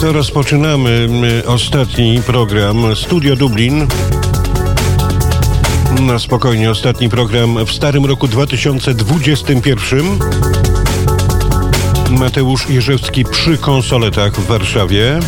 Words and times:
To 0.00 0.12
rozpoczynamy 0.12 1.08
ostatni 1.46 2.22
program 2.26 2.96
Studio 2.96 3.36
Dublin. 3.36 3.86
Na 6.00 6.18
spokojnie, 6.18 6.70
ostatni 6.70 7.08
program 7.08 7.66
w 7.66 7.72
starym 7.72 8.06
roku 8.06 8.28
2021. 8.28 10.18
Mateusz 12.10 12.70
Jerzewski 12.70 13.24
przy 13.24 13.58
konsoletach 13.58 14.32
w 14.32 14.46
Warszawie. 14.46 15.20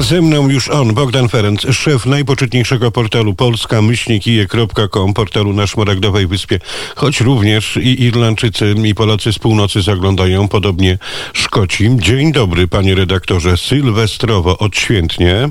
Ze 0.00 0.22
mną 0.22 0.48
już 0.48 0.70
on, 0.70 0.94
Bogdan 0.94 1.28
Ferenc, 1.28 1.60
szef 1.60 2.06
najpoczytniejszego 2.06 2.90
portalu 2.90 3.34
polska-kije.com, 3.34 5.14
portalu 5.14 5.52
na 5.52 5.66
Szmaragdowej 5.66 6.26
Wyspie, 6.26 6.58
choć 6.96 7.20
również 7.20 7.76
i 7.76 8.02
Irlandczycy 8.02 8.74
i 8.84 8.94
Polacy 8.94 9.32
z 9.32 9.38
północy 9.38 9.82
zaglądają, 9.82 10.48
podobnie 10.48 10.98
Szkoci. 11.32 11.90
Dzień 11.96 12.32
dobry, 12.32 12.68
panie 12.68 12.94
redaktorze, 12.94 13.56
sylwestrowo, 13.56 14.58
odświętnie. 14.58 15.48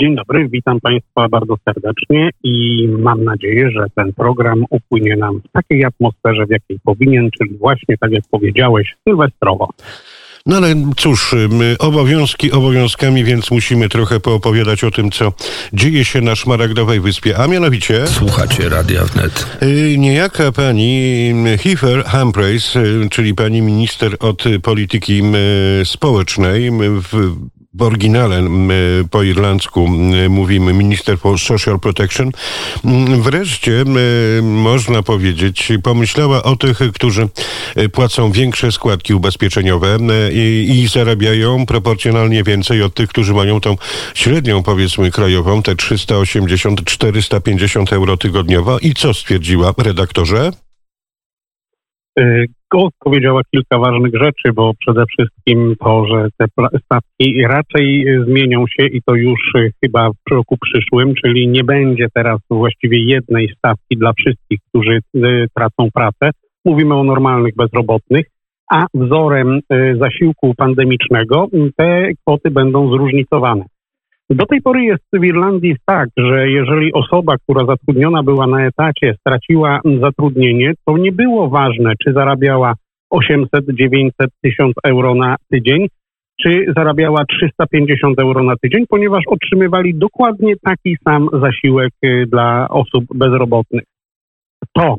Dzień 0.00 0.16
dobry, 0.16 0.48
witam 0.48 0.80
Państwa 0.80 1.28
bardzo 1.28 1.54
serdecznie 1.64 2.30
i 2.42 2.88
mam 2.98 3.24
nadzieję, 3.24 3.70
że 3.70 3.86
ten 3.94 4.12
program 4.12 4.64
upłynie 4.70 5.16
nam 5.16 5.40
w 5.40 5.52
takiej 5.52 5.84
atmosferze, 5.84 6.46
w 6.46 6.50
jakiej 6.50 6.78
powinien, 6.84 7.30
czyli 7.38 7.58
właśnie, 7.58 7.98
tak 7.98 8.10
jak 8.10 8.24
powiedziałeś, 8.30 8.96
sylwestrowo. 9.08 9.68
No 10.46 10.56
ale 10.56 10.74
cóż, 10.96 11.34
obowiązki 11.78 12.52
obowiązkami, 12.52 13.24
więc 13.24 13.50
musimy 13.50 13.88
trochę 13.88 14.20
poopowiadać 14.20 14.84
o 14.84 14.90
tym, 14.90 15.10
co 15.10 15.32
dzieje 15.72 16.04
się 16.04 16.20
na 16.20 16.36
Szmaragdowej 16.36 17.00
Wyspie, 17.00 17.38
a 17.38 17.46
mianowicie... 17.46 18.06
Słuchacie 18.06 18.68
Radia 18.68 19.04
Wnet. 19.04 19.46
Y, 19.62 19.98
niejaka 19.98 20.52
pani 20.52 21.32
Heifer 21.62 22.04
Humphreys, 22.04 22.76
y, 22.76 23.08
czyli 23.10 23.34
pani 23.34 23.62
minister 23.62 24.16
od 24.20 24.44
polityki 24.62 25.22
społecznej 25.84 26.70
w 27.10 27.36
w 27.80 27.82
oryginale 27.82 28.42
po 29.10 29.22
irlandzku 29.22 29.88
mówimy 30.28 30.72
Minister 30.72 31.18
for 31.18 31.38
Social 31.38 31.80
Protection, 31.80 32.30
wreszcie 33.18 33.84
można 34.42 35.02
powiedzieć, 35.02 35.72
pomyślała 35.82 36.42
o 36.42 36.56
tych, 36.56 36.78
którzy 36.94 37.28
e, 37.76 37.88
płacą 37.88 38.32
większe 38.32 38.72
składki 38.72 39.14
ubezpieczeniowe 39.14 39.98
i, 40.32 40.80
i 40.82 40.88
zarabiają 40.88 41.66
proporcjonalnie 41.66 42.44
więcej 42.44 42.82
od 42.82 42.94
tych, 42.94 43.08
którzy 43.08 43.34
mają 43.34 43.60
tą 43.60 43.76
średnią, 44.14 44.62
powiedzmy, 44.62 45.10
krajową, 45.10 45.62
te 45.62 45.74
380-450 45.74 47.92
euro 47.92 48.16
tygodniowo. 48.16 48.78
I 48.78 48.94
co 48.94 49.14
stwierdziła 49.14 49.74
redaktorze? 49.78 50.52
E, 52.18 52.44
Gold 52.72 52.94
powiedziała 52.98 53.40
kilka 53.54 53.78
ważnych 53.78 54.14
rzeczy, 54.14 54.52
bo 54.54 54.72
przede 54.78 55.04
wszystkim 55.06 55.74
to, 55.84 56.06
że 56.06 56.28
te 56.38 56.46
stawki 56.84 57.42
raczej 57.42 58.06
zmienią 58.26 58.64
się 58.66 58.86
i 58.86 59.02
to 59.02 59.14
już 59.14 59.40
e, 59.54 59.68
chyba 59.84 60.10
w 60.10 60.30
roku 60.30 60.56
przyszłym, 60.60 61.14
czyli 61.14 61.48
nie 61.48 61.64
będzie 61.64 62.06
teraz 62.14 62.40
właściwie 62.50 63.04
jednej 63.04 63.48
stawki 63.58 63.96
dla 63.96 64.12
wszystkich, 64.12 64.58
którzy 64.68 64.98
tracą 65.54 65.88
pracę. 65.94 66.30
Mówimy 66.64 66.94
o 66.94 67.04
normalnych 67.04 67.54
bezrobotnych, 67.56 68.26
a 68.70 68.86
wzorem 68.94 69.60
zasiłku 70.00 70.54
pandemicznego 70.54 71.46
te 71.76 72.08
kwoty 72.14 72.50
będą 72.50 72.90
zróżnicowane. 72.90 73.64
Do 74.30 74.46
tej 74.46 74.62
pory 74.62 74.82
jest 74.82 75.04
w 75.12 75.24
Irlandii 75.24 75.76
tak, 75.86 76.08
że 76.16 76.48
jeżeli 76.48 76.92
osoba, 76.92 77.36
która 77.38 77.66
zatrudniona 77.66 78.22
była 78.22 78.46
na 78.46 78.66
etacie, 78.66 79.14
straciła 79.20 79.80
zatrudnienie, 80.00 80.72
to 80.86 80.98
nie 80.98 81.12
było 81.12 81.48
ważne, 81.48 81.92
czy 82.04 82.12
zarabiała 82.12 82.74
800, 83.10 83.64
900, 83.72 84.30
1000 84.42 84.74
euro 84.84 85.14
na 85.14 85.36
tydzień, 85.52 85.86
czy 86.42 86.64
zarabiała 86.76 87.24
350 87.24 88.20
euro 88.20 88.42
na 88.42 88.56
tydzień, 88.56 88.84
ponieważ 88.88 89.22
otrzymywali 89.26 89.94
dokładnie 89.94 90.54
taki 90.64 90.96
sam 91.04 91.28
zasiłek 91.32 91.92
y, 92.04 92.26
dla 92.26 92.68
osób 92.68 93.04
bezrobotnych. 93.14 93.84
To 94.74 94.96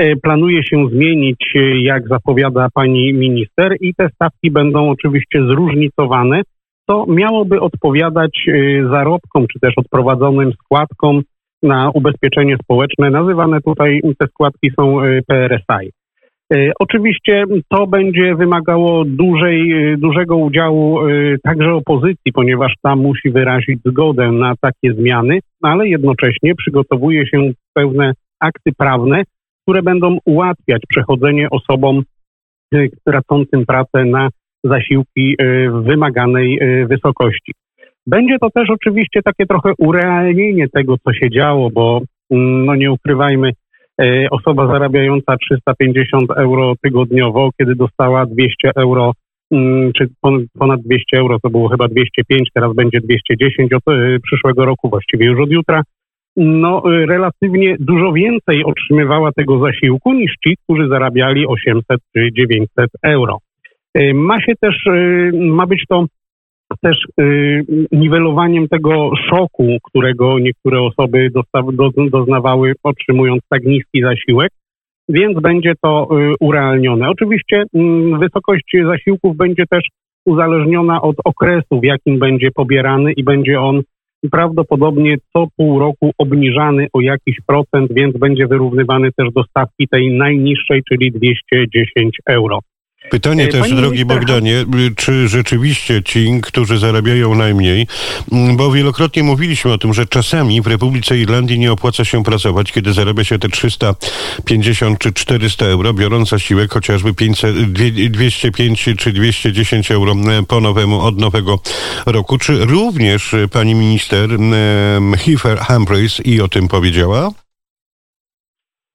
y, 0.00 0.14
planuje 0.22 0.62
się 0.62 0.88
zmienić, 0.88 1.52
y, 1.56 1.80
jak 1.80 2.08
zapowiada 2.08 2.68
pani 2.74 3.14
minister, 3.14 3.76
i 3.80 3.94
te 3.94 4.08
stawki 4.14 4.50
będą 4.50 4.90
oczywiście 4.90 5.46
zróżnicowane 5.46 6.42
to 6.86 7.06
miałoby 7.08 7.60
odpowiadać 7.60 8.44
y, 8.48 8.82
zarobkom, 8.90 9.46
czy 9.52 9.60
też 9.60 9.74
odprowadzonym 9.76 10.52
składkom 10.52 11.22
na 11.62 11.90
ubezpieczenie 11.90 12.56
społeczne. 12.62 13.10
Nazywane 13.10 13.60
tutaj 13.60 14.00
te 14.18 14.26
składki 14.26 14.70
są 14.80 15.04
y, 15.04 15.22
PRSI. 15.26 15.90
Y, 16.54 16.72
oczywiście 16.80 17.44
to 17.68 17.86
będzie 17.86 18.34
wymagało 18.34 19.04
dużej, 19.04 19.72
dużego 19.98 20.36
udziału 20.36 20.98
także 21.42 21.74
opozycji, 21.74 22.32
ponieważ 22.34 22.74
ta 22.82 22.96
musi 22.96 23.30
wyrazić 23.30 23.80
zgodę 23.84 24.32
na 24.32 24.54
takie 24.60 24.94
zmiany, 24.94 25.38
ale 25.62 25.88
jednocześnie 25.88 26.54
przygotowuje 26.54 27.26
się 27.26 27.50
pewne 27.74 28.12
akty 28.40 28.72
prawne, 28.78 29.22
które 29.62 29.82
będą 29.82 30.18
ułatwiać 30.24 30.82
przechodzenie 30.88 31.50
osobom 31.50 32.02
tracącym 33.04 33.66
pracę 33.66 34.04
na 34.04 34.28
zasiłki 34.64 35.36
y, 35.42 35.70
w 35.70 35.84
wymaganej 35.84 36.58
y, 36.62 36.86
wysokości. 36.86 37.52
Będzie 38.06 38.38
to 38.38 38.50
też 38.50 38.70
oczywiście 38.70 39.22
takie 39.22 39.46
trochę 39.46 39.72
urealnienie 39.78 40.68
tego, 40.68 40.96
co 40.98 41.12
się 41.12 41.30
działo, 41.30 41.70
bo 41.70 42.00
mm, 42.30 42.64
no 42.64 42.74
nie 42.74 42.92
ukrywajmy, 42.92 43.52
y, 44.02 44.26
osoba 44.30 44.66
zarabiająca 44.66 45.36
350 45.36 46.30
euro 46.30 46.74
tygodniowo, 46.82 47.50
kiedy 47.58 47.74
dostała 47.74 48.26
200 48.26 48.70
euro, 48.76 49.12
mm, 49.50 49.92
czy 49.92 50.08
ponad 50.58 50.80
200 50.80 51.18
euro, 51.18 51.38
to 51.42 51.50
było 51.50 51.68
chyba 51.68 51.88
205, 51.88 52.48
teraz 52.54 52.74
będzie 52.74 53.00
210 53.00 53.72
od 53.72 53.82
przyszłego 54.22 54.64
roku, 54.64 54.90
właściwie 54.90 55.26
już 55.26 55.40
od 55.40 55.50
jutra, 55.50 55.82
no 56.36 56.82
relatywnie 56.84 57.76
dużo 57.80 58.12
więcej 58.12 58.64
otrzymywała 58.64 59.32
tego 59.32 59.58
zasiłku 59.58 60.12
niż 60.12 60.34
ci, 60.44 60.56
którzy 60.64 60.88
zarabiali 60.88 61.46
800 61.46 62.00
czy 62.16 62.28
900 62.32 62.90
euro. 63.02 63.38
Y, 63.98 64.14
ma 64.14 64.40
się 64.40 64.52
też, 64.60 64.86
y, 64.86 65.30
ma 65.34 65.66
być 65.66 65.84
to 65.88 66.06
też 66.80 66.96
y, 67.20 67.64
niwelowaniem 67.92 68.68
tego 68.68 69.10
szoku, 69.16 69.76
którego 69.82 70.38
niektóre 70.38 70.80
osoby 70.80 71.30
doznawały 72.10 72.72
otrzymując 72.82 73.42
tak 73.48 73.64
niski 73.64 74.02
zasiłek, 74.02 74.50
więc 75.08 75.40
będzie 75.40 75.72
to 75.82 76.08
urealnione. 76.40 77.08
Oczywiście 77.08 77.64
mm, 77.74 78.20
wysokość 78.20 78.76
zasiłków 78.86 79.36
będzie 79.36 79.64
też 79.70 79.82
uzależniona 80.26 81.02
od 81.02 81.16
okresu, 81.24 81.80
w 81.80 81.84
jakim 81.84 82.18
będzie 82.18 82.50
pobierany 82.50 83.12
i 83.12 83.24
będzie 83.24 83.60
on 83.60 83.80
prawdopodobnie 84.30 85.16
co 85.32 85.46
pół 85.56 85.78
roku 85.78 86.10
obniżany 86.18 86.86
o 86.92 87.00
jakiś 87.00 87.36
procent, 87.46 87.92
więc 87.92 88.16
będzie 88.16 88.46
wyrównywany 88.46 89.12
też 89.16 89.28
do 89.32 89.42
stawki 89.42 89.88
tej 89.88 90.16
najniższej, 90.16 90.82
czyli 90.88 91.12
210 91.12 92.18
euro. 92.28 92.60
Pytanie 93.10 93.48
też, 93.48 93.60
Pani 93.60 93.74
drogi. 93.74 94.04
Bogdanie, 94.04 94.64
czy 94.96 95.28
rzeczywiście 95.28 96.02
ci, 96.02 96.40
którzy 96.42 96.78
zarabiają 96.78 97.34
najmniej, 97.34 97.86
bo 98.56 98.72
wielokrotnie 98.72 99.22
mówiliśmy 99.22 99.72
o 99.72 99.78
tym, 99.78 99.94
że 99.94 100.06
czasami 100.06 100.62
w 100.62 100.66
Republice 100.66 101.18
Irlandii 101.18 101.58
nie 101.58 101.72
opłaca 101.72 102.04
się 102.04 102.24
pracować, 102.24 102.72
kiedy 102.72 102.92
zarabia 102.92 103.24
się 103.24 103.38
te 103.38 103.48
350 103.48 104.98
czy 104.98 105.12
400 105.12 105.66
euro, 105.66 105.94
biorąc 105.94 106.28
zasiłek 106.28 106.72
chociażby 106.72 107.14
500, 107.14 107.72
205 108.10 108.88
czy 108.98 109.12
210 109.12 109.90
euro 109.90 110.14
po 110.48 110.60
nowemu, 110.60 111.00
od 111.00 111.18
nowego 111.18 111.60
roku. 112.06 112.38
Czy 112.38 112.64
również 112.64 113.34
pani 113.52 113.74
minister 113.74 114.30
Heifer 115.18 115.58
Humphreys 115.58 116.20
i 116.26 116.40
o 116.40 116.48
tym 116.48 116.68
powiedziała? 116.68 117.43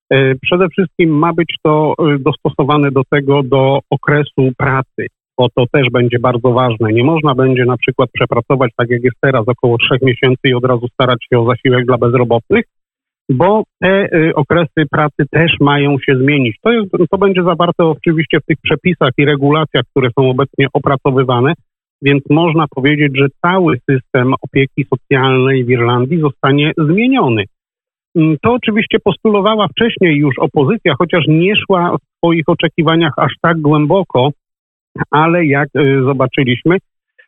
E, 0.09 0.35
przede 0.41 0.69
wszystkim 0.69 1.09
ma 1.09 1.33
być 1.33 1.55
to 1.63 1.93
e, 1.99 2.19
dostosowane 2.19 2.91
do 2.91 3.01
tego, 3.09 3.43
do 3.43 3.79
okresu 3.89 4.51
pracy, 4.57 5.07
bo 5.37 5.47
to 5.55 5.65
też 5.71 5.87
będzie 5.91 6.19
bardzo 6.19 6.51
ważne. 6.51 6.93
Nie 6.93 7.03
można 7.03 7.35
będzie 7.35 7.65
na 7.65 7.77
przykład 7.77 8.09
przepracować 8.13 8.71
tak 8.77 8.89
jak 8.89 9.03
jest 9.03 9.17
teraz, 9.21 9.43
około 9.47 9.77
trzech 9.77 10.01
miesięcy 10.01 10.41
i 10.45 10.53
od 10.53 10.65
razu 10.65 10.87
starać 10.93 11.19
się 11.33 11.39
o 11.39 11.45
zasiłek 11.45 11.85
dla 11.85 11.97
bezrobotnych, 11.97 12.65
bo 13.29 13.63
te 13.81 13.89
e, 13.89 14.35
okresy 14.35 14.85
pracy 14.91 15.23
też 15.31 15.51
mają 15.59 15.95
się 15.99 16.17
zmienić. 16.17 16.57
To, 16.61 16.71
jest, 16.71 16.91
to 17.11 17.17
będzie 17.17 17.43
zawarte 17.43 17.85
oczywiście 17.85 18.39
w 18.39 18.45
tych 18.45 18.57
przepisach 18.63 19.11
i 19.17 19.25
regulacjach, 19.25 19.83
które 19.91 20.09
są 20.19 20.29
obecnie 20.29 20.67
opracowywane, 20.73 21.53
więc 22.01 22.23
można 22.29 22.65
powiedzieć, 22.75 23.17
że 23.17 23.27
cały 23.41 23.79
system 23.89 24.33
opieki 24.41 24.85
socjalnej 24.93 25.65
w 25.65 25.69
Irlandii 25.69 26.19
zostanie 26.19 26.71
zmieniony. 26.77 27.43
Mm, 28.15 28.37
to 28.41 28.53
oczywiście 28.53 28.99
postulowała 29.03 29.67
wcześniej 29.67 30.17
już 30.17 30.39
opozycja, 30.39 30.93
chociaż 30.97 31.23
nie 31.27 31.55
szła 31.55 31.97
w 31.97 32.17
swoich 32.17 32.43
oczekiwaniach 32.47 33.13
aż 33.17 33.33
tak 33.41 33.61
głęboko, 33.61 34.29
ale 35.11 35.45
jak 35.45 35.67
y, 35.75 36.03
zobaczyliśmy, 36.03 36.77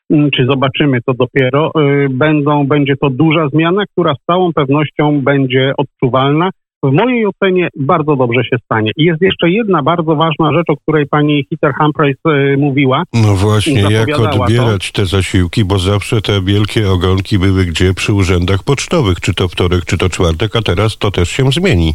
mm, 0.09 0.31
czy 0.31 0.45
zobaczymy 0.45 1.01
to 1.01 1.13
dopiero, 1.13 1.71
y, 1.79 2.09
będą, 2.09 2.67
będzie 2.67 2.97
to 2.97 3.09
duża 3.09 3.47
zmiana, 3.49 3.83
która 3.93 4.13
z 4.13 4.25
całą 4.25 4.53
pewnością 4.53 5.21
będzie 5.21 5.73
odczuwalna 5.77 6.49
w 6.83 6.91
mojej 6.91 7.25
ocenie 7.25 7.67
bardzo 7.75 8.15
dobrze 8.15 8.43
się 8.43 8.57
stanie. 8.65 8.91
I 8.97 9.03
jest 9.03 9.21
jeszcze 9.21 9.49
jedna 9.49 9.83
bardzo 9.83 10.15
ważna 10.15 10.53
rzecz, 10.53 10.69
o 10.69 10.77
której 10.77 11.07
pani 11.07 11.45
Hitter 11.49 11.73
Humphreys 11.73 12.17
e, 12.25 12.57
mówiła. 12.57 13.03
No 13.13 13.35
właśnie, 13.35 13.81
jak 13.81 14.19
odbierać 14.19 14.91
to. 14.91 15.01
te 15.01 15.05
zasiłki, 15.05 15.65
bo 15.65 15.79
zawsze 15.79 16.21
te 16.21 16.41
wielkie 16.41 16.89
ogonki 16.89 17.39
były 17.39 17.65
gdzie 17.65 17.93
przy 17.93 18.13
urzędach 18.13 18.63
pocztowych, 18.63 19.19
czy 19.19 19.33
to 19.33 19.47
wtorek, 19.47 19.85
czy 19.85 19.97
to 19.97 20.09
czwartek, 20.09 20.55
a 20.55 20.61
teraz 20.61 20.97
to 20.97 21.11
też 21.11 21.29
się 21.29 21.51
zmieni. 21.51 21.93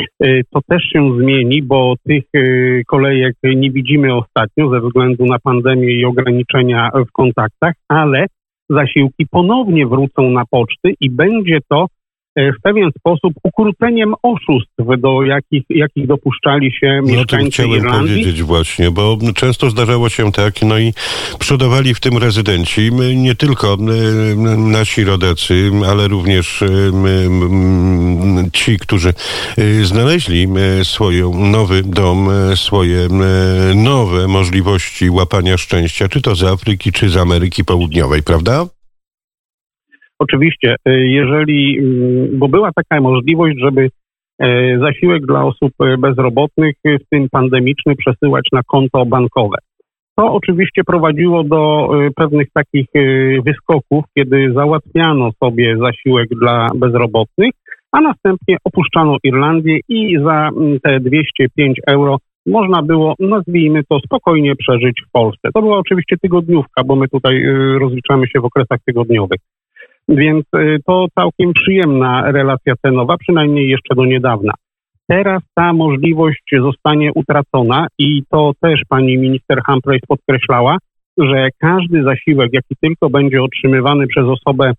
E, 0.00 0.40
to 0.50 0.60
też 0.68 0.82
się 0.92 1.16
zmieni, 1.20 1.62
bo 1.62 1.94
tych 2.06 2.24
e, 2.34 2.40
kolejek 2.86 3.34
nie 3.56 3.70
widzimy 3.70 4.14
ostatnio 4.14 4.70
ze 4.70 4.80
względu 4.80 5.26
na 5.26 5.38
pandemię 5.38 5.92
i 5.92 6.04
ograniczenia 6.04 6.90
w 7.08 7.12
kontaktach, 7.12 7.74
ale 7.88 8.26
zasiłki 8.70 9.26
ponownie 9.30 9.86
wrócą 9.86 10.30
na 10.30 10.44
poczty 10.50 10.94
i 11.00 11.10
będzie 11.10 11.58
to 11.68 11.86
w 12.36 12.62
pewien 12.62 12.90
sposób 12.98 13.32
ukróceniem 13.42 14.14
oszustw, 14.22 14.74
do 14.98 15.22
jakich, 15.22 15.62
jakich 15.70 16.06
dopuszczali 16.06 16.72
się 16.72 17.00
no, 17.02 17.12
mieszkańcy 17.12 17.50
chciałem 17.50 17.72
Irlandii. 17.72 18.08
powiedzieć 18.08 18.42
właśnie, 18.42 18.90
bo 18.90 19.18
często 19.34 19.70
zdarzało 19.70 20.08
się 20.08 20.32
tak, 20.32 20.62
no 20.62 20.78
i 20.78 20.92
przodowali 21.38 21.94
w 21.94 22.00
tym 22.00 22.18
rezydenci, 22.18 22.90
nie 23.16 23.34
tylko 23.34 23.76
nasi 24.58 25.04
rodacy, 25.04 25.70
ale 25.88 26.08
również 26.08 26.64
ci, 28.52 28.78
którzy 28.78 29.08
e, 29.08 29.84
znaleźli 29.84 30.48
swój 30.82 31.22
nowy 31.34 31.82
dom, 31.82 32.28
swoje 32.54 33.08
nowe 33.74 34.28
możliwości 34.28 35.10
łapania 35.10 35.58
szczęścia, 35.58 36.08
czy 36.08 36.22
to 36.22 36.34
z 36.34 36.44
Afryki, 36.44 36.92
czy 36.92 37.08
z 37.08 37.16
Ameryki 37.16 37.64
Południowej, 37.64 38.22
prawda? 38.22 38.66
Oczywiście, 40.18 40.76
y, 40.88 41.08
jeżeli, 41.08 41.78
mm, 41.78 42.38
bo 42.38 42.48
była 42.48 42.70
taka 42.72 43.00
możliwość, 43.00 43.58
żeby 43.58 43.90
e, 44.38 44.78
zasiłek 44.78 45.26
dla 45.26 45.44
osób 45.44 45.72
bezrobotnych, 45.98 46.74
w 46.84 47.08
tym 47.10 47.28
pandemiczny, 47.30 47.94
przesyłać 47.96 48.48
na 48.52 48.62
konto 48.62 49.06
bankowe. 49.06 49.56
To 50.16 50.32
oczywiście 50.32 50.84
prowadziło 50.84 51.44
do 51.44 51.90
pewnych 52.16 52.48
takich 52.54 52.86
wyskoków, 53.46 54.04
kiedy 54.18 54.52
załatwiano 54.52 55.30
sobie 55.44 55.76
zasiłek 55.76 56.28
dla 56.28 56.68
bezrobotnych, 56.74 57.50
a 57.92 58.00
następnie 58.00 58.56
opuszczano 58.64 59.16
Irlandię 59.24 59.80
i 59.88 60.18
za 60.24 60.48
mm, 60.48 60.80
te 60.80 61.00
205 61.00 61.80
euro 61.86 62.18
można 62.46 62.82
było, 62.82 63.14
nazwijmy 63.18 63.82
to, 63.88 63.98
spokojnie 64.00 64.56
przeżyć 64.56 65.02
w 65.08 65.10
Polsce. 65.12 65.48
To 65.54 65.62
była 65.62 65.78
oczywiście 65.78 66.16
tygodniówka, 66.22 66.84
bo 66.84 66.96
my 66.96 67.08
tutaj 67.08 67.44
rozliczamy 67.78 68.26
się 68.26 68.40
w 68.40 68.44
okresach 68.44 68.78
tygodniowych. 68.86 69.40
Więc 70.08 70.44
y, 70.56 70.78
to 70.86 71.06
całkiem 71.14 71.52
przyjemna 71.52 72.32
relacja 72.32 72.74
cenowa, 72.82 73.16
przynajmniej 73.18 73.68
jeszcze 73.68 73.94
do 73.94 74.04
niedawna. 74.04 74.52
Teraz 75.08 75.42
ta 75.54 75.72
możliwość 75.72 76.42
zostanie 76.62 77.12
utracona 77.14 77.86
i 77.98 78.22
to 78.30 78.52
też 78.60 78.80
pani 78.88 79.18
minister 79.18 79.58
Humphreys 79.66 80.02
podkreślała, 80.08 80.78
że 81.18 81.48
każdy 81.58 82.02
zasiłek, 82.02 82.50
jaki 82.52 82.74
tylko 82.80 83.10
będzie 83.10 83.42
otrzymywany 83.42 84.06
przez 84.06 84.24
osobę, 84.24 84.72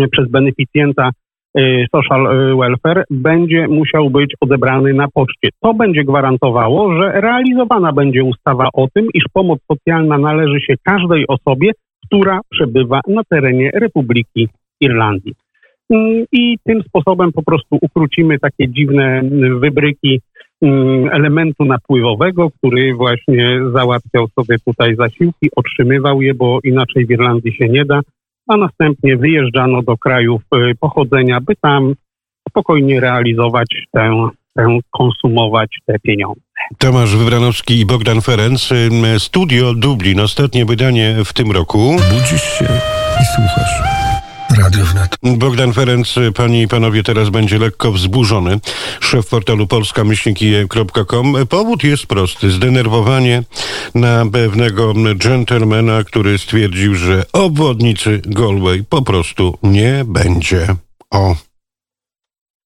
y, 0.00 0.08
przez 0.08 0.30
beneficjenta 0.30 1.10
y, 1.58 1.86
social 1.94 2.56
welfare, 2.58 3.04
będzie 3.10 3.68
musiał 3.68 4.10
być 4.10 4.34
odebrany 4.40 4.94
na 4.94 5.08
poczcie. 5.14 5.48
To 5.62 5.74
będzie 5.74 6.04
gwarantowało, 6.04 6.94
że 6.96 7.20
realizowana 7.20 7.92
będzie 7.92 8.24
ustawa 8.24 8.68
o 8.72 8.88
tym, 8.94 9.06
iż 9.14 9.24
pomoc 9.32 9.58
socjalna 9.72 10.18
należy 10.18 10.60
się 10.60 10.74
każdej 10.82 11.26
osobie, 11.28 11.70
która 12.10 12.40
przebywa 12.50 13.00
na 13.08 13.22
terenie 13.24 13.70
Republiki 13.74 14.48
Irlandii. 14.80 15.34
Mm, 15.90 16.24
I 16.32 16.58
tym 16.64 16.82
sposobem 16.82 17.32
po 17.32 17.42
prostu 17.42 17.78
ukrócimy 17.80 18.38
takie 18.38 18.68
dziwne 18.68 19.22
wybryki 19.60 20.20
mm, 20.62 21.08
elementu 21.12 21.64
napływowego, 21.64 22.50
który 22.50 22.94
właśnie 22.94 23.60
załatwiał 23.74 24.28
sobie 24.28 24.56
tutaj 24.66 24.96
zasiłki, 24.96 25.48
otrzymywał 25.56 26.22
je, 26.22 26.34
bo 26.34 26.58
inaczej 26.64 27.06
w 27.06 27.10
Irlandii 27.10 27.52
się 27.52 27.68
nie 27.68 27.84
da, 27.84 28.00
a 28.48 28.56
następnie 28.56 29.16
wyjeżdżano 29.16 29.82
do 29.82 29.96
krajów 29.96 30.42
y, 30.54 30.74
pochodzenia, 30.80 31.40
by 31.40 31.56
tam 31.56 31.94
spokojnie 32.48 33.00
realizować 33.00 33.86
tę, 33.92 34.28
tę 34.60 34.78
konsumować 34.90 35.68
te 35.86 35.98
pieniądze. 35.98 36.40
Tomasz 36.78 37.16
Wybranowski 37.16 37.80
i 37.80 37.86
Bogdan 37.86 38.20
Ferenc. 38.20 38.68
Studio 39.18 39.74
Dublin, 39.74 40.20
ostatnie 40.20 40.64
wydanie 40.64 41.16
w 41.24 41.32
tym 41.32 41.52
roku. 41.52 41.96
Budzisz 42.12 42.58
się 42.58 42.64
i 43.20 43.24
słuchasz. 43.36 43.82
Radio 44.58 44.84
Wnet. 44.84 45.38
Bogdan 45.38 45.72
Ferenc, 45.72 46.14
panie 46.34 46.62
i 46.62 46.68
panowie, 46.68 47.02
teraz 47.02 47.28
będzie 47.28 47.58
lekko 47.58 47.92
wzburzony. 47.92 48.60
Szef 49.00 49.28
portalu 49.28 49.66
polska-com. 49.66 51.34
Powód 51.48 51.84
jest 51.84 52.06
prosty. 52.06 52.50
Zdenerwowanie 52.50 53.42
na 53.94 54.26
pewnego 54.32 54.94
dżentelmena, 55.14 56.04
który 56.04 56.38
stwierdził, 56.38 56.94
że 56.94 57.24
obwodnicy 57.32 58.22
Galway 58.26 58.84
po 58.88 59.02
prostu 59.02 59.58
nie 59.62 60.04
będzie. 60.06 60.66
O. 61.10 61.49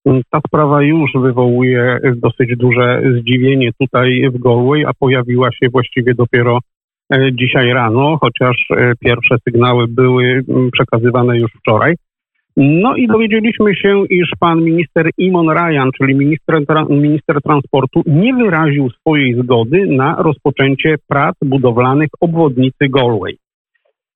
Ta 0.04 0.40
sprawa 0.46 0.82
już 0.82 1.10
wywołuje 1.22 1.98
dosyć 2.16 2.56
duże 2.56 3.02
zdziwienie 3.18 3.70
tutaj 3.80 4.30
w 4.32 4.38
Galway, 4.38 4.84
a 4.84 4.90
pojawiła 4.98 5.48
się 5.52 5.68
właściwie 5.72 6.14
dopiero 6.14 6.58
e, 7.14 7.32
dzisiaj 7.32 7.72
rano, 7.72 8.18
chociaż 8.20 8.56
e, 8.70 8.92
pierwsze 9.00 9.36
sygnały 9.48 9.88
były 9.88 10.44
przekazywane 10.72 11.38
już 11.38 11.52
wczoraj. 11.52 11.94
No 12.56 12.96
i 12.96 13.06
dowiedzieliśmy 13.06 13.74
się, 13.74 14.04
iż 14.10 14.30
pan 14.40 14.64
minister 14.64 15.10
Imon 15.18 15.50
Ryan, 15.50 15.90
czyli 15.98 16.14
minister, 16.14 16.60
minister 16.90 17.42
transportu, 17.42 18.02
nie 18.06 18.34
wyraził 18.34 18.90
swojej 18.90 19.34
zgody 19.34 19.86
na 19.86 20.16
rozpoczęcie 20.22 20.94
prac 21.08 21.36
budowlanych 21.44 22.08
obwodnicy 22.20 22.88
Galway. 22.88 23.36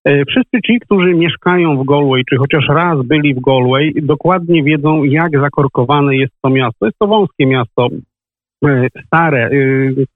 E, 0.04 0.24
wszyscy 0.24 0.58
ci, 0.66 0.80
którzy 0.80 1.14
mieszkają 1.14 1.76
w 1.76 1.86
Galway, 1.86 2.22
czy 2.30 2.36
chociaż 2.36 2.68
raz 2.68 3.06
byli 3.06 3.34
w 3.34 3.40
Galway, 3.40 3.92
dokładnie 4.02 4.62
wiedzą, 4.62 5.04
jak 5.04 5.40
zakorkowane 5.40 6.16
jest 6.16 6.32
to 6.42 6.50
miasto. 6.50 6.86
Jest 6.86 6.98
to 6.98 7.06
wąskie 7.06 7.46
miasto, 7.46 7.88
stare, 9.06 9.50
y, 9.52 10.06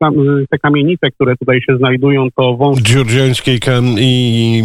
te 0.51 0.59
kamienice, 0.59 1.11
które 1.11 1.37
tutaj 1.37 1.61
się 1.61 1.77
znajdują, 1.77 2.29
to 2.37 2.57
wąskie. 2.57 2.85
Dziurdziańskiej 2.85 3.61
i 3.99 4.63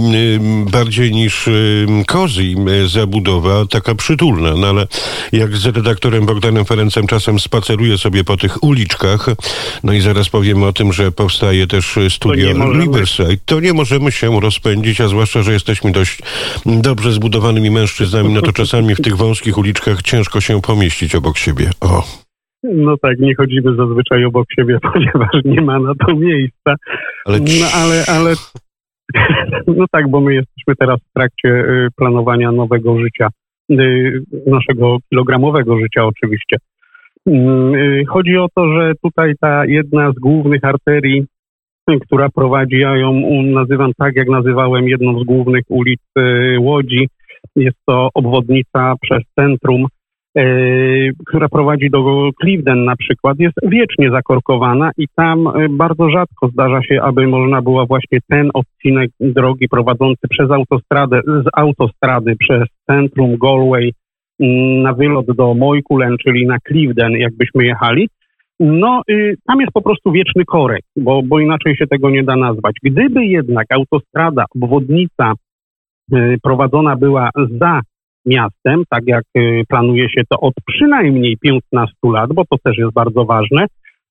y, 0.67 0.71
bardziej 0.71 1.11
niż 1.11 1.49
kozi 2.07 2.55
zabudowa, 2.87 3.65
taka 3.65 3.95
przytulna, 3.95 4.53
no 4.57 4.67
ale 4.67 4.87
jak 5.31 5.55
z 5.55 5.65
redaktorem 5.65 6.25
Bogdanem 6.25 6.65
Ferencem 6.65 7.07
czasem 7.07 7.39
spaceruję 7.39 7.97
sobie 7.97 8.23
po 8.23 8.37
tych 8.37 8.63
uliczkach, 8.63 9.25
no 9.83 9.93
i 9.93 9.99
zaraz 9.99 10.29
powiemy 10.29 10.65
o 10.65 10.73
tym, 10.73 10.93
że 10.93 11.11
powstaje 11.11 11.67
też 11.67 11.99
studio 12.09 12.53
to 12.53 12.73
Riverside, 12.73 13.37
to 13.45 13.59
nie 13.59 13.73
możemy 13.73 14.11
się 14.11 14.39
rozpędzić, 14.39 15.01
a 15.01 15.07
zwłaszcza, 15.07 15.41
że 15.41 15.53
jesteśmy 15.53 15.91
dość 15.91 16.19
dobrze 16.65 17.11
zbudowanymi 17.11 17.71
mężczyznami, 17.71 18.33
no 18.33 18.41
to 18.41 18.53
czasami 18.61 18.95
w 18.95 19.01
tych 19.01 19.17
wąskich 19.17 19.57
uliczkach 19.57 20.01
ciężko 20.01 20.41
się 20.41 20.61
pomieścić 20.61 21.15
obok 21.15 21.37
siebie. 21.37 21.69
O. 21.81 22.26
No 22.63 22.97
tak, 22.97 23.19
nie 23.19 23.35
chodzimy 23.35 23.75
zazwyczaj 23.75 24.25
obok 24.25 24.45
siebie, 24.59 24.77
ponieważ 24.93 25.43
nie 25.45 25.61
ma 25.61 25.79
na 25.79 25.93
to 25.95 26.15
miejsca. 26.15 26.75
Ale... 27.25 27.39
No 27.39 27.67
ale, 27.75 28.03
ale 28.07 28.33
no 29.77 29.85
tak, 29.91 30.09
bo 30.09 30.21
my 30.21 30.33
jesteśmy 30.33 30.75
teraz 30.79 30.99
w 30.99 31.13
trakcie 31.13 31.49
y, 31.49 31.87
planowania 31.95 32.51
nowego 32.51 32.99
życia, 32.99 33.27
y, 33.71 34.23
naszego 34.47 34.97
kilogramowego 35.09 35.77
życia 35.79 36.05
oczywiście. 36.05 36.57
Mm, 37.27 37.75
y, 37.75 38.05
chodzi 38.07 38.37
o 38.37 38.47
to, 38.55 38.73
że 38.73 38.93
tutaj 39.03 39.33
ta 39.39 39.65
jedna 39.65 40.11
z 40.11 40.15
głównych 40.15 40.63
arterii, 40.63 41.25
która 42.01 42.29
prowadzi, 42.29 42.79
ja 42.79 42.97
ją 42.97 43.21
nazywam 43.43 43.91
tak, 43.97 44.15
jak 44.15 44.29
nazywałem 44.29 44.87
jedną 44.87 45.19
z 45.19 45.23
głównych 45.23 45.63
ulic 45.69 46.01
Łodzi, 46.59 47.07
jest 47.55 47.77
to 47.85 48.09
obwodnica 48.13 48.93
przez 49.01 49.19
centrum 49.35 49.85
która 51.25 51.49
prowadzi 51.49 51.89
do 51.89 52.29
Cleveland 52.41 52.85
na 52.85 52.95
przykład, 52.95 53.39
jest 53.39 53.55
wiecznie 53.63 54.11
zakorkowana 54.11 54.91
i 54.97 55.07
tam 55.15 55.47
e, 55.47 55.69
bardzo 55.69 56.09
rzadko 56.09 56.47
zdarza 56.47 56.83
się, 56.83 57.01
aby 57.01 57.27
można 57.27 57.61
było 57.61 57.85
właśnie 57.85 58.19
ten 58.29 58.49
odcinek 58.53 59.11
drogi 59.19 59.67
prowadzący 59.69 60.27
przez 60.29 60.51
autostradę, 60.51 61.21
z 61.25 61.45
autostrady 61.53 62.35
przez 62.39 62.63
centrum 62.85 63.37
Galway 63.41 63.93
mm, 64.39 64.81
na 64.81 64.93
wylot 64.93 65.25
do 65.25 65.53
Moykulen, 65.53 66.15
czyli 66.17 66.47
na 66.47 66.57
Cleveland, 66.67 67.15
jakbyśmy 67.15 67.65
jechali, 67.65 68.09
no, 68.59 69.01
y, 69.09 69.35
tam 69.47 69.59
jest 69.61 69.73
po 69.73 69.81
prostu 69.81 70.11
wieczny 70.11 70.45
korek, 70.45 70.81
bo, 70.95 71.21
bo 71.23 71.39
inaczej 71.39 71.75
się 71.75 71.87
tego 71.87 72.09
nie 72.09 72.23
da 72.23 72.35
nazwać. 72.35 72.75
Gdyby 72.83 73.25
jednak 73.25 73.65
autostrada, 73.69 74.45
obwodnica 74.55 75.33
y, 76.13 76.37
prowadzona 76.43 76.95
była 76.95 77.29
za 77.59 77.81
miastem, 78.27 78.83
tak 78.89 79.03
jak 79.07 79.23
y, 79.37 79.63
planuje 79.69 80.09
się 80.09 80.21
to 80.29 80.39
od 80.39 80.53
przynajmniej 80.65 81.37
15 81.37 81.95
lat, 82.03 82.33
bo 82.33 82.43
to 82.49 82.57
też 82.63 82.77
jest 82.77 82.93
bardzo 82.93 83.25
ważne, 83.25 83.65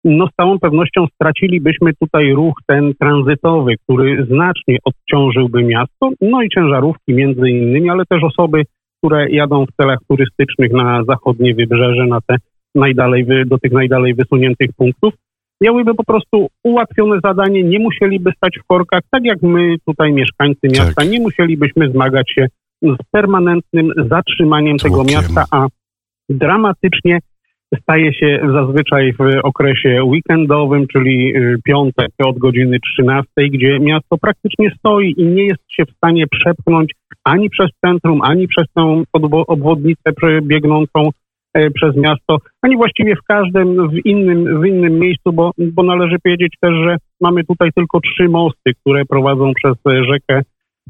no 0.04 0.26
z 0.26 0.30
całą 0.40 0.58
pewnością 0.58 1.06
stracilibyśmy 1.14 1.92
tutaj 2.00 2.32
ruch 2.32 2.54
ten 2.66 2.94
tranzytowy, 3.00 3.74
który 3.84 4.26
znacznie 4.30 4.78
odciążyłby 4.84 5.64
miasto, 5.64 6.10
no 6.20 6.42
i 6.42 6.48
ciężarówki 6.48 7.14
między 7.14 7.50
innymi, 7.50 7.90
ale 7.90 8.04
też 8.08 8.22
osoby 8.24 8.62
które 8.98 9.30
jadą 9.30 9.66
w 9.66 9.76
celach 9.76 9.98
turystycznych 10.08 10.72
na 10.72 11.04
zachodnie 11.04 11.54
wybrzeże, 11.54 12.06
na 12.06 12.18
te 12.26 12.36
najdalej, 12.74 13.26
do 13.46 13.58
tych 13.58 13.72
najdalej 13.72 14.14
wysuniętych 14.14 14.70
punktów, 14.76 15.14
miałyby 15.60 15.94
po 15.94 16.04
prostu 16.04 16.48
ułatwione 16.64 17.20
zadanie, 17.24 17.64
nie 17.64 17.78
musieliby 17.78 18.30
stać 18.36 18.58
w 18.58 18.66
korkach, 18.66 19.00
tak 19.10 19.24
jak 19.24 19.42
my 19.42 19.76
tutaj 19.86 20.12
mieszkańcy 20.12 20.60
miasta, 20.64 21.02
tak. 21.02 21.10
nie 21.10 21.20
musielibyśmy 21.20 21.90
zmagać 21.90 22.32
się 22.32 22.46
z 22.82 22.96
permanentnym 23.10 23.92
zatrzymaniem 24.10 24.78
Tłukiem. 24.78 24.90
tego 24.90 25.04
miasta, 25.04 25.44
a 25.50 25.66
dramatycznie 26.28 27.18
staje 27.82 28.14
się 28.14 28.40
zazwyczaj 28.52 29.12
w 29.12 29.20
okresie 29.42 30.04
weekendowym, 30.04 30.86
czyli 30.86 31.36
y, 31.36 31.56
piątek 31.64 32.08
od 32.24 32.38
godziny 32.38 32.78
13, 32.80 33.28
gdzie 33.36 33.80
miasto 33.80 34.18
praktycznie 34.18 34.70
stoi 34.78 35.14
i 35.16 35.26
nie 35.26 35.44
jest 35.44 35.62
się 35.68 35.84
w 35.84 35.96
stanie 35.96 36.26
przepchnąć 36.26 36.92
ani 37.24 37.50
przez 37.50 37.70
centrum, 37.84 38.22
ani 38.22 38.48
przez 38.48 38.66
tę 38.74 39.02
obwodnicę 39.46 40.12
biegnącą 40.42 41.10
e, 41.54 41.70
przez 41.70 41.96
miasto, 41.96 42.36
ani 42.62 42.76
właściwie 42.76 43.16
w 43.16 43.22
każdym 43.28 43.88
w 43.88 44.06
innym, 44.06 44.60
w 44.60 44.66
innym 44.66 44.98
miejscu, 44.98 45.32
bo, 45.32 45.50
bo 45.58 45.82
należy 45.82 46.16
powiedzieć 46.24 46.54
też, 46.60 46.72
że 46.84 46.96
mamy 47.20 47.44
tutaj 47.44 47.70
tylko 47.72 48.00
trzy 48.00 48.28
mosty, 48.28 48.74
które 48.80 49.04
prowadzą 49.04 49.52
przez 49.54 49.76
rzekę 50.04 50.42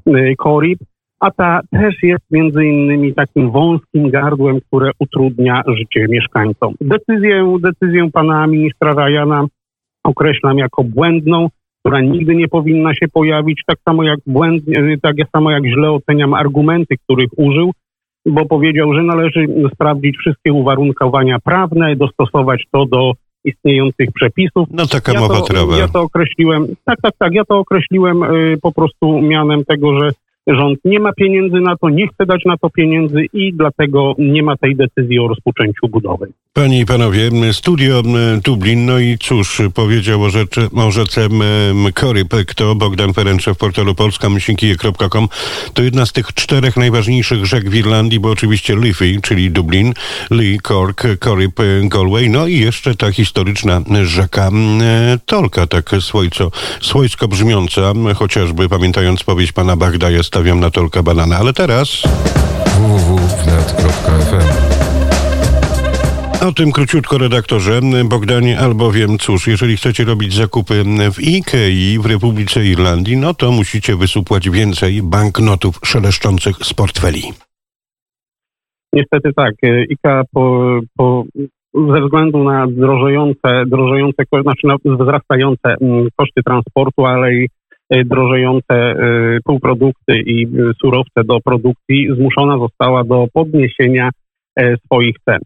y, 0.08 0.34
Korib 0.38 0.78
a 1.20 1.30
ta 1.30 1.60
też 1.70 1.94
jest 2.02 2.24
między 2.30 2.64
innymi 2.64 3.14
takim 3.14 3.50
wąskim 3.50 4.10
gardłem, 4.10 4.60
które 4.60 4.90
utrudnia 4.98 5.62
życie 5.66 6.06
mieszkańcom. 6.08 6.74
Decyzję, 6.80 7.56
decyzję 7.60 8.10
pana 8.12 8.46
ministra 8.46 8.94
Rajana 8.94 9.44
określam 10.04 10.58
jako 10.58 10.84
błędną, 10.84 11.48
która 11.80 12.00
nigdy 12.00 12.34
nie 12.34 12.48
powinna 12.48 12.94
się 12.94 13.08
pojawić, 13.12 13.62
tak 13.66 13.78
samo 13.88 14.02
jak 14.02 14.18
błędnie, 14.26 14.98
tak 15.02 15.16
samo 15.32 15.50
jak 15.50 15.66
źle 15.66 15.90
oceniam 15.90 16.34
argumenty, 16.34 16.96
których 17.04 17.30
użył, 17.36 17.72
bo 18.26 18.46
powiedział, 18.46 18.94
że 18.94 19.02
należy 19.02 19.46
sprawdzić 19.74 20.16
wszystkie 20.16 20.52
uwarunkowania 20.52 21.38
prawne, 21.38 21.96
dostosować 21.96 22.64
to 22.72 22.86
do 22.86 23.12
istniejących 23.44 24.08
przepisów. 24.14 24.68
No 24.70 24.86
taka 24.86 25.12
ja 25.12 25.20
mowa 25.20 25.40
to, 25.40 25.76
Ja 25.78 25.88
to 25.88 26.02
określiłem, 26.02 26.66
tak, 26.84 27.00
tak, 27.02 27.12
tak, 27.18 27.32
ja 27.32 27.44
to 27.44 27.58
określiłem 27.58 28.22
y, 28.22 28.58
po 28.62 28.72
prostu 28.72 29.22
mianem 29.22 29.64
tego, 29.64 29.98
że 29.98 30.10
Rząd 30.46 30.78
nie 30.84 31.00
ma 31.00 31.12
pieniędzy 31.12 31.60
na 31.60 31.76
to, 31.76 31.88
nie 31.88 32.08
chce 32.08 32.26
dać 32.26 32.44
na 32.44 32.56
to 32.56 32.70
pieniędzy 32.70 33.24
i 33.32 33.52
dlatego 33.54 34.14
nie 34.18 34.42
ma 34.42 34.56
tej 34.56 34.76
decyzji 34.76 35.18
o 35.18 35.28
rozpoczęciu 35.28 35.88
budowy. 35.88 36.32
Panie 36.56 36.80
i 36.80 36.86
panowie, 36.86 37.30
studio 37.52 38.02
Dublin, 38.44 38.86
no 38.86 38.98
i 38.98 39.18
cóż, 39.18 39.62
powiedział 39.74 40.22
o, 40.22 40.30
rzeczy, 40.30 40.68
o 40.76 40.90
rzece 40.90 41.28
Koryp, 41.94 42.34
kto 42.46 42.74
Bogdan 42.74 43.14
Ferenczew 43.14 43.56
w 43.56 43.58
portalu 43.58 43.94
polska-kije.com. 43.94 45.28
To 45.74 45.82
jedna 45.82 46.06
z 46.06 46.12
tych 46.12 46.34
czterech 46.34 46.76
najważniejszych 46.76 47.46
rzek 47.46 47.70
w 47.70 47.74
Irlandii, 47.74 48.20
bo 48.20 48.30
oczywiście 48.30 48.76
Liffey, 48.76 49.20
czyli 49.22 49.50
Dublin, 49.50 49.94
Lee, 50.30 50.58
Cork, 50.62 51.02
Koryp, 51.18 51.60
Galway, 51.82 52.30
no 52.30 52.46
i 52.46 52.58
jeszcze 52.58 52.94
ta 52.94 53.12
historyczna 53.12 53.80
rzeka 54.02 54.50
Tolka, 55.26 55.66
tak 55.66 55.90
swojco, 56.00 56.50
swojsko 56.80 57.28
brzmiąca, 57.28 57.92
chociażby 58.14 58.68
pamiętając 58.68 59.22
powieść 59.22 59.52
pana 59.52 59.76
Bagdaja 59.76 60.22
stawiam 60.22 60.60
na 60.60 60.70
Tolka 60.70 61.02
banana, 61.02 61.38
ale 61.38 61.52
teraz... 61.52 62.02
o 66.46 66.52
tym 66.52 66.72
króciutko 66.72 67.18
redaktorze 67.18 67.80
Bogdanie, 68.08 68.58
albowiem 68.58 69.18
cóż, 69.18 69.46
jeżeli 69.46 69.76
chcecie 69.76 70.04
robić 70.04 70.34
zakupy 70.34 70.74
w 71.14 71.18
Ikei 71.20 71.98
w 71.98 72.06
Republice 72.06 72.64
Irlandii, 72.64 73.16
no 73.16 73.34
to 73.34 73.52
musicie 73.52 73.96
wysupłać 73.96 74.50
więcej 74.50 75.02
banknotów 75.02 75.80
szeleszczących 75.84 76.56
z 76.56 76.74
portfeli. 76.74 77.22
Niestety 78.92 79.30
tak. 79.36 79.54
IKEA 79.90 80.22
po, 80.32 80.78
po, 80.96 81.24
ze 81.74 82.00
względu 82.04 82.44
na 82.44 82.66
drożejące, 82.66 83.64
drożejące 83.66 84.22
znaczy 84.42 84.66
wzrastające 84.84 85.76
mm, 85.80 86.08
koszty 86.16 86.42
transportu, 86.42 87.06
ale 87.06 87.34
i 87.34 87.48
e, 87.90 88.04
drożejące 88.04 88.74
e, 88.74 88.96
półprodukty 89.44 90.20
i 90.26 90.44
e, 90.44 90.48
surowce 90.80 91.24
do 91.24 91.40
produkcji 91.40 92.08
zmuszona 92.16 92.58
została 92.58 93.04
do 93.04 93.26
podniesienia 93.32 94.10
swoich 94.84 95.16
cen. 95.24 95.38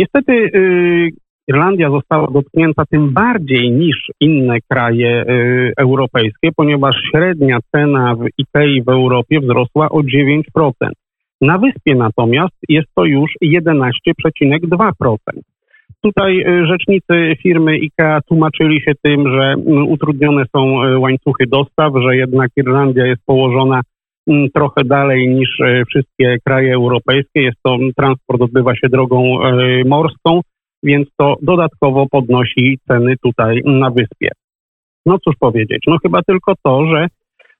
Niestety 0.00 0.32
y, 0.32 1.10
Irlandia 1.48 1.90
została 1.90 2.26
dotknięta 2.30 2.82
tym 2.90 3.12
bardziej 3.12 3.70
niż 3.70 3.96
inne 4.20 4.56
kraje 4.68 5.22
y, 5.22 5.72
europejskie, 5.76 6.50
ponieważ 6.56 6.96
średnia 7.10 7.58
cena 7.74 8.14
w 8.14 8.20
IKEA 8.22 8.82
w 8.82 8.88
Europie 8.88 9.40
wzrosła 9.40 9.88
o 9.88 10.00
9%. 10.00 10.72
Na 11.40 11.58
wyspie 11.58 11.94
natomiast 11.94 12.56
jest 12.68 12.88
to 12.96 13.04
już 13.04 13.30
11,2%. 13.44 15.16
Tutaj 16.02 16.40
y, 16.40 16.66
rzecznicy 16.66 17.36
firmy 17.42 17.72
IKEA 17.72 18.20
tłumaczyli 18.28 18.80
się 18.80 18.92
tym, 19.02 19.28
że 19.32 19.54
utrudnione 19.86 20.44
są 20.56 20.60
łańcuchy 20.98 21.44
dostaw, 21.46 21.92
że 22.02 22.16
jednak 22.16 22.50
Irlandia 22.56 23.06
jest 23.06 23.22
położona 23.26 23.80
trochę 24.54 24.84
dalej 24.84 25.28
niż 25.28 25.60
e, 25.60 25.84
wszystkie 25.84 26.36
kraje 26.44 26.74
europejskie. 26.74 27.42
Jest 27.42 27.58
to 27.62 27.76
transport 27.96 28.42
odbywa 28.42 28.74
się 28.74 28.88
drogą 28.88 29.42
e, 29.42 29.84
morską, 29.84 30.40
więc 30.82 31.08
to 31.18 31.36
dodatkowo 31.42 32.06
podnosi 32.10 32.78
ceny 32.88 33.14
tutaj 33.22 33.62
na 33.64 33.90
wyspie. 33.90 34.28
No 35.06 35.18
cóż 35.18 35.34
powiedzieć, 35.40 35.82
no 35.86 35.96
chyba 36.02 36.22
tylko 36.22 36.52
to, 36.62 36.86
że 36.86 37.06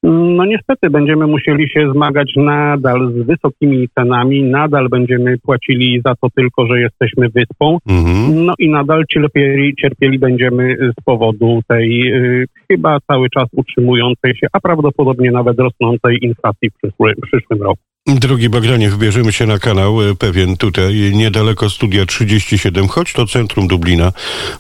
no 0.03 0.45
niestety 0.45 0.91
będziemy 0.91 1.27
musieli 1.27 1.69
się 1.69 1.93
zmagać 1.93 2.33
nadal 2.37 3.13
z 3.13 3.27
wysokimi 3.27 3.89
cenami, 3.89 4.43
nadal 4.43 4.89
będziemy 4.89 5.39
płacili 5.39 6.01
za 6.05 6.15
to 6.15 6.29
tylko, 6.35 6.67
że 6.67 6.81
jesteśmy 6.81 7.29
wyspą, 7.29 7.79
mhm. 7.89 8.45
no 8.45 8.55
i 8.59 8.71
nadal 8.71 9.05
cierpieli, 9.07 9.75
cierpieli 9.81 10.19
będziemy 10.19 10.77
z 10.99 11.05
powodu 11.05 11.61
tej 11.69 12.15
y, 12.15 12.47
chyba 12.71 12.99
cały 13.07 13.31
czas 13.31 13.49
utrzymującej 13.53 14.37
się, 14.37 14.47
a 14.53 14.61
prawdopodobnie 14.61 15.31
nawet 15.31 15.59
rosnącej 15.59 16.19
inflacji 16.23 16.71
w, 16.71 16.75
przyszły, 16.75 17.15
przyszłym 17.23 17.63
roku. 17.63 17.83
Drogi 18.07 18.49
Bogdanie, 18.49 18.91
wybierzemy 18.91 19.33
się 19.33 19.47
na 19.47 19.59
kanał 19.59 20.03
y, 20.03 20.15
pewien 20.15 20.57
tutaj, 20.57 20.95
niedaleko 21.15 21.71
studia 21.71 22.07
37, 22.07 22.89
choć 22.89 23.13
to 23.13 23.27
centrum 23.27 23.69
Dublina. 23.69 24.13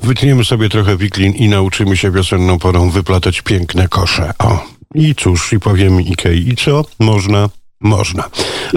Wytniemy 0.02 0.44
sobie 0.44 0.68
trochę 0.68 0.96
wiklin 0.96 1.32
i 1.32 1.48
nauczymy 1.48 1.96
się 1.96 2.10
wiosenną 2.10 2.58
porą 2.58 2.90
wyplatać 2.90 3.42
piękne 3.42 3.88
kosze. 3.88 4.30
O. 4.38 4.79
I 4.94 5.14
cóż, 5.14 5.52
i 5.52 5.60
powiem 5.60 6.00
Ikei, 6.00 6.48
i 6.48 6.56
co? 6.56 6.84
Można, 7.00 7.48
można. 7.80 8.24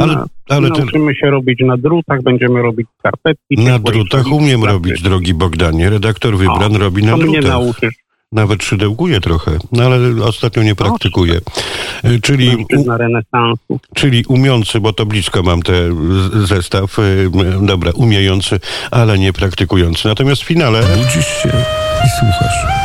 Ale, 0.02 0.16
no, 0.16 0.26
ale 0.50 0.70
nauczymy 0.70 1.16
się 1.16 1.30
robić 1.30 1.60
na 1.66 1.78
drutach, 1.78 2.22
będziemy 2.24 2.62
robić 2.62 2.88
skarpetki. 3.00 3.56
Na 3.58 3.80
drutach 3.80 4.28
umiem 4.32 4.64
robić, 4.64 5.02
drogi 5.02 5.34
Bogdanie. 5.34 5.90
Redaktor 5.90 6.38
Wybran 6.38 6.76
o, 6.76 6.80
robi 6.80 7.04
na 7.04 7.18
drutach. 7.18 7.30
mnie 7.30 7.50
nauczysz. 7.50 7.94
Nawet 8.32 8.64
szydełkuje 8.64 9.22
trochę, 9.22 9.52
no 9.72 9.84
ale 9.84 10.26
ostatnio 10.26 10.64
nie 10.64 10.76
praktykuje. 10.76 11.40
E, 12.04 12.20
czyli, 12.20 12.66
na 12.86 12.98
renesansu. 12.98 13.80
czyli 13.94 14.26
umiący, 14.28 14.80
bo 14.80 14.94
to 14.94 15.06
blisko 15.06 15.44
mam 15.44 15.62
ten 15.62 15.96
zestaw, 16.46 17.00
e, 17.00 17.04
dobra, 17.62 17.92
umiejący, 17.96 18.60
ale 18.92 19.20
nie 19.20 19.34
praktykujący. 19.34 20.08
Natomiast 20.08 20.42
w 20.42 20.46
finale... 20.46 20.84
Budzisz 20.84 21.28
się 21.28 21.50
i 22.06 22.10
słuchasz. 22.20 22.83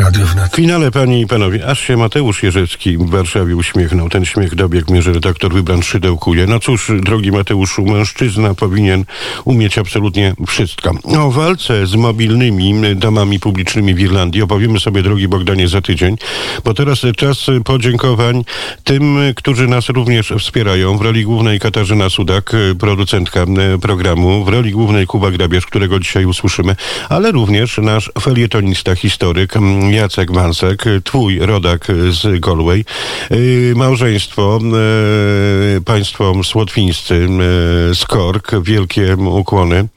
Radio 0.00 0.26
Wnet. 0.26 0.52
W 0.52 0.56
finale, 0.56 0.90
panie 0.90 1.20
i 1.20 1.26
panowie, 1.26 1.66
aż 1.66 1.80
się 1.80 1.96
Mateusz 1.96 2.42
Jerzecki 2.42 2.98
w 2.98 3.10
Warszawie 3.10 3.56
uśmiechnął. 3.56 4.08
Ten 4.08 4.24
śmiech 4.24 4.54
dobiegł 4.54 4.92
mnie, 4.92 5.02
że 5.02 5.12
redaktor 5.12 5.52
Wybran 5.52 5.82
szydełkuje. 5.82 6.46
No 6.46 6.60
cóż, 6.60 6.92
drogi 7.00 7.32
Mateuszu, 7.32 7.86
mężczyzna 7.86 8.54
powinien 8.54 9.04
umieć 9.44 9.78
absolutnie 9.78 10.34
wszystko. 10.46 10.94
O 11.18 11.30
walce 11.30 11.86
z 11.86 11.94
mobilnymi 11.94 12.74
domami 12.96 13.40
publicznymi 13.40 13.94
w 13.94 14.00
Irlandii 14.00 14.42
opowiemy 14.42 14.80
sobie, 14.80 15.02
drogi 15.02 15.28
Bogdanie, 15.28 15.68
za 15.68 15.80
tydzień, 15.80 16.16
bo 16.64 16.74
teraz 16.74 17.00
czas 17.16 17.46
podziękowań 17.64 18.44
tym, 18.84 19.18
którzy 19.36 19.68
nas 19.68 19.88
również 19.88 20.32
wspierają. 20.38 20.98
W 20.98 21.00
roli 21.00 21.24
głównej 21.24 21.60
Katarzyna 21.60 22.10
Sudak, 22.10 22.52
producentka 22.78 23.46
programu, 23.80 24.44
w 24.44 24.48
roli 24.48 24.70
głównej 24.70 25.06
Kuba 25.06 25.30
Grabiarz, 25.30 25.66
którego 25.66 26.00
dzisiaj 26.00 26.24
usłyszymy, 26.24 26.76
ale 27.08 27.32
również 27.32 27.78
nasz 27.78 28.10
felietonista, 28.20 28.94
historyk, 28.94 29.54
Jacek 29.90 30.32
Wansek, 30.32 30.84
twój 31.04 31.38
rodak 31.38 31.86
z 32.10 32.40
Galway. 32.40 32.84
Y, 33.32 33.72
małżeństwo, 33.76 34.58
y, 35.76 35.80
państwo 35.80 36.44
słotwińscy 36.44 37.14
y, 37.14 37.94
z 37.94 38.04
wielkie 38.62 39.16
ukłony. 39.16 39.88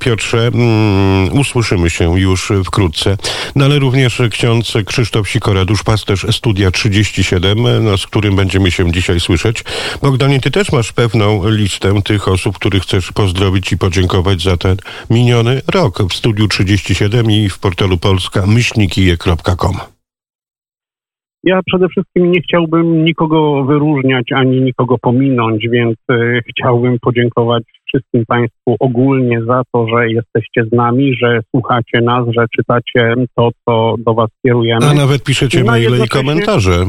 Piotrze, 0.00 0.46
mm, 0.46 1.38
usłyszymy 1.38 1.90
się 1.90 2.20
już 2.20 2.52
wkrótce. 2.64 3.16
No 3.54 3.64
ale 3.64 3.78
również 3.78 4.22
ksiądz 4.30 4.72
Krzysztof 4.86 5.28
Sikora, 5.28 5.64
duszpasterz 5.64 6.26
Studia 6.30 6.70
37, 6.70 7.84
no, 7.84 7.98
z 7.98 8.06
którym 8.06 8.36
będziemy 8.36 8.70
się 8.70 8.92
dzisiaj 8.92 9.20
słyszeć. 9.20 9.64
Bogdanie, 10.02 10.40
ty 10.40 10.50
też 10.50 10.72
masz 10.72 10.92
pewną 10.92 11.48
listę 11.48 12.02
tych 12.02 12.28
osób, 12.28 12.58
których 12.58 12.82
chcesz 12.82 13.12
pozdrowić 13.12 13.72
i 13.72 13.78
podziękować 13.78 14.42
za 14.42 14.56
ten 14.56 14.76
miniony 15.10 15.62
rok 15.66 16.02
w 16.10 16.14
Studiu 16.14 16.48
37 16.48 17.30
i 17.30 17.48
w 17.48 17.58
portalu 17.58 17.98
Polska 17.98 18.46
myślniki 18.46 19.04
Ja 21.44 21.60
przede 21.66 21.88
wszystkim 21.88 22.32
nie 22.32 22.40
chciałbym 22.40 23.04
nikogo 23.04 23.64
wyróżniać 23.64 24.32
ani 24.34 24.60
nikogo 24.60 24.98
pominąć, 24.98 25.68
więc 25.68 25.96
y, 26.12 26.40
chciałbym 26.50 26.98
podziękować 26.98 27.62
wszystkim 27.86 28.24
Państwu 28.26 28.76
ogólnie 28.80 29.44
za 29.44 29.62
to, 29.72 29.86
że 29.88 30.08
jesteście 30.08 30.64
z 30.64 30.72
nami, 30.72 31.14
że 31.14 31.40
słuchacie 31.50 32.00
nas, 32.00 32.26
że 32.36 32.46
czytacie 32.56 33.14
to, 33.36 33.50
co 33.64 33.94
do 33.98 34.14
Was 34.14 34.30
kierujemy. 34.46 34.86
A 34.86 34.94
nawet 34.94 35.24
piszecie 35.24 35.60
No, 35.60 35.66
maile 35.66 36.04
i 36.04 36.08
komentarze. 36.08 36.84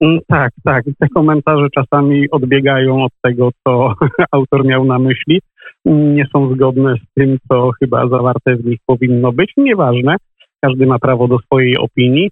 Mm, 0.00 0.18
Tak, 0.28 0.52
tak. 0.64 0.84
Te 0.98 1.08
komentarze 1.08 1.66
czasami 1.74 2.30
odbiegają 2.30 3.04
od 3.04 3.12
tego, 3.22 3.50
co 3.66 3.94
autor 4.32 4.64
miał 4.64 4.84
na 4.84 4.98
myśli. 4.98 5.40
Nie 5.84 6.26
są 6.32 6.54
zgodne 6.54 6.94
z 6.96 7.14
tym, 7.14 7.38
co 7.48 7.70
chyba 7.80 8.08
zawarte 8.08 8.56
w 8.56 8.64
nich 8.64 8.78
powinno 8.86 9.32
być. 9.32 9.52
Nieważne. 9.56 10.16
Każdy 10.60 10.86
ma 10.86 10.98
prawo 10.98 11.28
do 11.28 11.38
swojej 11.38 11.76
opinii. 11.76 12.30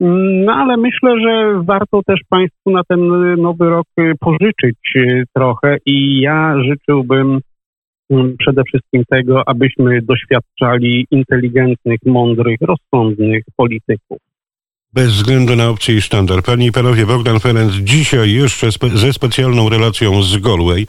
Mm, 0.00 0.44
No 0.44 0.52
ale 0.52 0.76
myślę, 0.76 1.20
że 1.20 1.62
warto 1.64 2.00
też 2.06 2.20
Państwu 2.28 2.70
na 2.70 2.82
ten 2.88 3.00
y, 3.00 3.36
nowy 3.36 3.70
rok 3.70 3.86
y, 4.00 4.12
pożyczyć 4.20 4.78
y, 4.96 5.24
trochę 5.34 5.76
i 5.86 6.20
ja 6.20 6.54
życzyłbym 6.62 7.40
mm, 8.10 8.36
przede 8.38 8.62
wszystkim 8.64 9.02
tego, 9.10 9.48
abyśmy 9.48 10.02
doświadczali 10.02 11.06
inteligentnych, 11.10 11.98
mądrych, 12.06 12.58
rozsądnych 12.60 13.44
polityków. 13.56 14.27
Bez 14.92 15.12
względu 15.12 15.56
na 15.56 15.68
opcję 15.68 15.96
i 15.96 16.02
sztandar. 16.02 16.42
Panie 16.42 16.66
i 16.66 16.72
panowie, 16.72 17.06
Bogdan 17.06 17.40
Ferenc 17.40 17.74
dzisiaj 17.74 18.32
jeszcze 18.32 18.72
spe 18.72 18.88
ze 18.88 19.12
specjalną 19.12 19.68
relacją 19.68 20.22
z 20.22 20.36
Galway 20.36 20.86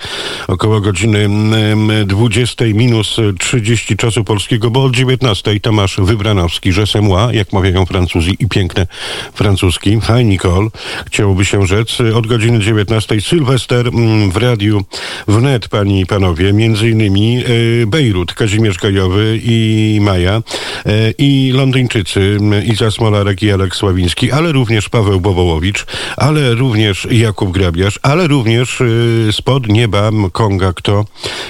około 0.48 0.82
godziny 0.82 1.20
mm, 1.20 2.08
20 2.08 2.65
minus 2.65 3.18
30 3.39 3.98
czasu 3.98 4.24
polskiego, 4.24 4.72
bo 4.72 4.84
od 4.84 4.96
19 4.96 5.60
Tomasz 5.60 5.98
Wybranowski, 5.98 6.72
że 6.72 7.01
moi, 7.01 7.36
jak 7.36 7.53
mawiają 7.53 7.86
Francuzi 7.86 8.36
i 8.39 8.48
piękne 8.48 8.88
francuski. 9.34 10.00
Hi 10.01 10.25
Nicole, 10.25 10.68
chciałoby 11.08 11.46
się 11.46 11.68
rzec. 11.68 11.98
Od 12.15 12.27
godziny 12.27 12.60
19 12.60 13.22
Sylwester 13.22 13.88
mm, 13.88 14.32
w 14.32 14.38
radiu 14.38 14.82
wnet, 15.27 15.68
panie 15.68 16.01
i 16.01 16.06
panowie, 16.06 16.53
między 16.53 16.89
innymi 16.89 17.38
e, 17.38 17.86
Bejrut, 17.88 18.34
Kazimierz 18.34 18.77
Gajowy 18.77 19.39
i 19.44 20.00
Maja 20.01 20.41
e, 20.86 21.12
i 21.18 21.51
Londyńczycy 21.56 22.38
Iza 22.65 22.91
Smolarek 22.91 23.44
i 23.44 23.51
Alek 23.51 23.75
Sławiński, 23.89 24.31
ale 24.31 24.51
również 24.51 24.89
Paweł 24.89 25.22
Bowołowicz, 25.22 25.86
ale 26.17 26.55
również 26.55 27.08
Jakub 27.12 27.51
Grabiarz, 27.51 28.00
ale 28.01 28.27
również 28.27 28.81
e, 28.81 28.86
spod 29.34 29.67
nieba 29.67 30.12
Konga 30.31 30.74
kto? 30.74 31.05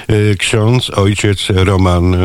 E, 0.08 0.36
Ksiądz, 0.36 0.90
ojciec 0.90 1.48
Roman 1.50 2.16
e, 2.16 2.20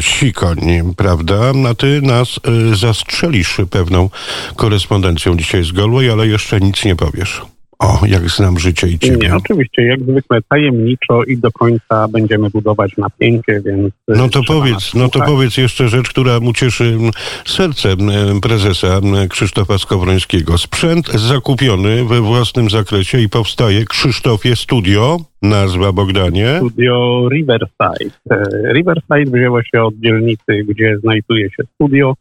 Sikoń, 0.00 0.60
prawda? 0.96 1.52
A 1.70 1.74
ty 1.74 2.02
nas 2.02 2.40
zastrzelisz 2.72 3.56
pewną 3.70 4.10
korespondencją 4.56 5.36
dzisiaj 5.36 5.64
z 5.64 5.72
Galway, 5.72 6.10
ale 6.10 6.26
jeszcze 6.26 6.60
nic 6.60 6.84
nie 6.84 6.96
powiesz. 6.96 7.42
O, 7.78 8.00
jak 8.06 8.28
znam 8.28 8.58
życie 8.58 8.88
i 8.88 8.98
ciebie. 8.98 9.28
Nie, 9.28 9.36
oczywiście, 9.36 9.82
jak 9.82 10.00
zwykle 10.00 10.38
tajemniczo 10.48 11.24
i 11.24 11.36
do 11.36 11.52
końca 11.52 12.08
będziemy 12.08 12.50
budować 12.50 12.96
napięcie, 12.96 13.60
więc... 13.66 13.94
No 14.08 14.28
to 14.28 14.40
powiedz, 14.46 14.94
no 14.94 15.08
to 15.08 15.20
powiedz 15.20 15.56
jeszcze 15.56 15.88
rzecz, 15.88 16.08
która 16.08 16.40
mu 16.40 16.52
cieszy 16.52 16.98
serce 17.46 17.96
prezesa 18.42 19.00
Krzysztofa 19.28 19.78
Skowrońskiego. 19.78 20.58
Sprzęt 20.58 21.08
zakupiony 21.08 22.04
we 22.04 22.20
własnym 22.20 22.70
zakresie 22.70 23.20
i 23.20 23.28
powstaje 23.28 23.84
Krzysztofie 23.84 24.56
Studio, 24.56 25.16
nazwa 25.42 25.92
Bogdanie. 25.92 26.56
Studio 26.56 27.28
Riverside. 27.32 28.18
E, 28.30 28.42
Riverside 28.72 29.38
wzięło 29.38 29.62
się 29.62 29.82
od 29.82 29.94
dzielnicy, 29.94 30.64
gdzie 30.68 30.98
znajduje 30.98 31.50
się 31.50 31.62
studio. 31.74 32.14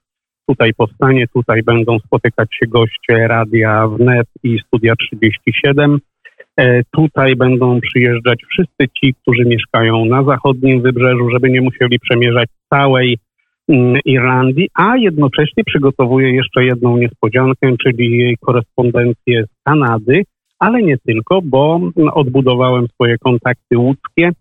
Tutaj 0.47 0.73
powstanie, 0.73 1.27
tutaj 1.27 1.63
będą 1.63 1.99
spotykać 1.99 2.47
się 2.55 2.67
goście 2.67 3.27
radia 3.27 3.87
wnet 3.87 4.27
i 4.43 4.59
studia 4.67 4.93
37. 4.95 5.99
E, 6.57 6.81
Tutaj 6.91 7.35
będą 7.35 7.81
przyjeżdżać 7.81 8.39
wszyscy 8.49 8.87
ci, 8.97 9.13
którzy 9.21 9.45
mieszkają 9.45 10.05
na 10.05 10.23
zachodnim 10.23 10.81
wybrzeżu, 10.81 11.29
żeby 11.29 11.49
nie 11.49 11.61
musieli 11.61 11.99
przemierzać 11.99 12.49
całej 12.73 13.17
mm, 13.69 13.99
Irlandii, 14.05 14.69
a 14.73 14.97
jednocześnie 14.97 15.63
przygotowuje 15.63 16.35
jeszcze 16.35 16.65
jedną 16.65 16.97
niespodziankę, 16.97 17.77
czyli 17.83 18.37
korespondencję 18.41 19.43
z 19.45 19.63
Kanady, 19.63 20.23
ale 20.59 20.83
nie 20.83 20.97
tylko, 20.97 21.41
bo 21.41 21.75
mm, 21.75 22.09
odbudowałem 22.13 22.87
swoje 22.87 23.17
kontakty 23.17 23.77
łódzkie 23.77 24.31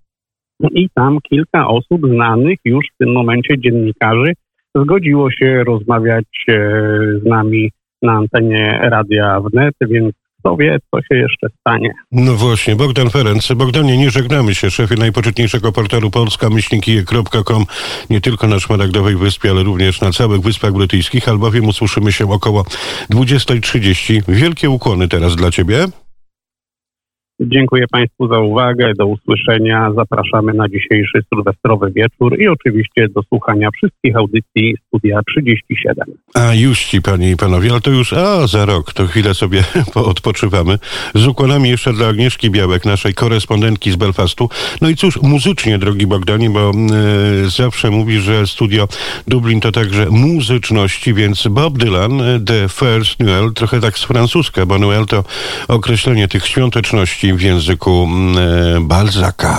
i 0.73 0.89
tam 0.95 1.19
kilka 1.29 1.69
osób 1.69 2.01
znanych 2.07 2.59
już 2.65 2.87
w 2.95 2.99
tym 2.99 3.13
momencie 3.13 3.59
dziennikarzy 3.59 4.33
zgodziło 4.83 5.31
się 5.31 5.65
rozmawiać 5.65 6.25
e, 6.49 6.53
z 7.23 7.25
nami 7.25 7.71
na 8.03 8.13
antenie 8.13 8.81
Radia 8.83 9.41
Wnet, 9.41 9.75
więc 9.81 10.15
kto 10.47 10.57
wie, 10.57 10.79
co 10.91 11.01
się 11.01 11.15
jeszcze 11.17 11.47
stanie. 11.61 11.91
No 12.13 12.35
właśnie, 12.35 12.77
Bogdan 12.77 13.11
Ferenc. 13.11 13.53
Bogdanie, 13.53 13.99
nie 13.99 14.11
żegnamy 14.11 14.55
się. 14.55 14.71
Szefie 14.71 14.95
najpoczytniejszego 14.95 15.73
portalu 15.73 16.11
polska-kije.com 16.11 17.65
nie 18.11 18.21
tylko 18.21 18.47
na 18.47 18.59
Szmaragdowej 18.59 19.17
Wyspie, 19.17 19.51
ale 19.51 19.63
również 19.63 20.01
na 20.01 20.13
całych 20.13 20.41
Wyspach 20.41 20.73
Brytyjskich, 20.73 21.29
albowiem 21.29 21.69
usłyszymy 21.69 22.13
się 22.13 22.31
około 22.31 22.63
20.30. 23.11 24.23
Wielkie 24.29 24.71
ukłony 24.71 25.09
teraz 25.09 25.37
dla 25.37 25.51
ciebie. 25.51 25.87
Dziękuję 27.41 27.85
Państwu 27.91 28.29
za 28.29 28.39
uwagę, 28.39 28.93
do 28.99 29.07
usłyszenia. 29.07 29.93
Zapraszamy 29.97 30.53
na 30.55 30.69
dzisiejszy 30.69 31.23
sylwestrowy 31.35 31.93
wieczór 31.93 32.41
i 32.41 32.49
oczywiście 32.49 33.07
do 33.15 33.23
słuchania 33.23 33.69
wszystkich 33.71 34.17
audycji 34.17 34.77
Studia 34.87 35.21
37. 35.29 36.07
A 36.35 36.55
już 36.55 36.85
ci, 36.85 37.03
panie 37.03 37.31
i 37.31 37.37
panowie, 37.37 37.71
ale 37.71 37.81
to 37.81 37.91
już, 37.91 38.13
a 38.13 38.47
za 38.47 38.65
rok, 38.65 38.93
to 38.93 39.07
chwilę 39.07 39.35
sobie 39.35 39.65
odpoczywamy. 39.95 40.79
Z 41.15 41.27
ukłonami 41.27 41.69
jeszcze 41.69 41.93
dla 41.93 42.09
Agnieszki 42.09 42.51
Białek, 42.51 42.85
naszej 42.85 43.15
korespondentki 43.15 43.91
z 43.91 43.97
Belfastu. 43.97 44.49
No 44.81 44.89
i 44.89 44.97
cóż, 44.97 45.23
muzycznie, 45.23 45.79
drogi 45.79 46.07
Bogdanie, 46.07 46.51
bo 46.51 46.71
e, 46.71 46.73
zawsze 47.51 47.91
mówi, 47.91 48.19
że 48.19 48.47
studio 48.47 48.89
Dublin 49.29 49.61
to 49.61 49.73
także 49.73 50.07
muzyczności, 50.11 51.15
więc 51.15 51.49
Bob 51.49 51.79
Dylan, 51.79 52.21
e, 52.21 52.41
The 52.41 52.69
First 52.69 53.21
Noel, 53.21 53.53
trochę 53.53 53.81
tak 53.81 53.99
z 53.99 54.05
francuska, 54.05 54.67
bo 54.67 54.79
Noel 54.79 55.07
to 55.07 55.25
określenie 55.69 56.29
tych 56.29 56.47
świąteczności 56.47 57.26
w 57.35 57.41
języku 57.41 58.05
mm, 58.05 58.39
e, 58.77 58.81
Balzaka. 58.81 59.57